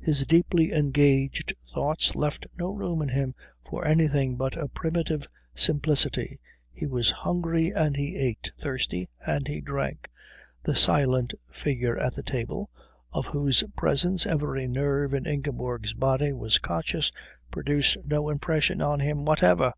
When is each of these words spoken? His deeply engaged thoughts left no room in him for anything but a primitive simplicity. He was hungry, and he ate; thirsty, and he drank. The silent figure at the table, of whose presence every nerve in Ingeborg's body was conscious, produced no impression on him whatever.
His 0.00 0.26
deeply 0.26 0.72
engaged 0.72 1.52
thoughts 1.66 2.14
left 2.16 2.46
no 2.56 2.70
room 2.70 3.02
in 3.02 3.10
him 3.10 3.34
for 3.62 3.84
anything 3.86 4.34
but 4.38 4.56
a 4.56 4.68
primitive 4.68 5.28
simplicity. 5.54 6.40
He 6.72 6.86
was 6.86 7.10
hungry, 7.10 7.72
and 7.72 7.94
he 7.94 8.16
ate; 8.16 8.50
thirsty, 8.56 9.06
and 9.26 9.46
he 9.46 9.60
drank. 9.60 10.08
The 10.62 10.74
silent 10.74 11.34
figure 11.50 11.98
at 11.98 12.14
the 12.14 12.22
table, 12.22 12.70
of 13.12 13.26
whose 13.26 13.64
presence 13.76 14.24
every 14.24 14.66
nerve 14.66 15.12
in 15.12 15.26
Ingeborg's 15.26 15.92
body 15.92 16.32
was 16.32 16.56
conscious, 16.58 17.12
produced 17.50 17.98
no 18.06 18.30
impression 18.30 18.80
on 18.80 19.00
him 19.00 19.26
whatever. 19.26 19.74